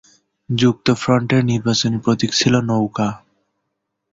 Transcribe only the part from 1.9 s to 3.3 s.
প্রতীক ছিল 'নৌকা'।